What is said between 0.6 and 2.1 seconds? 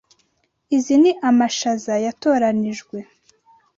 Izi ni amashaza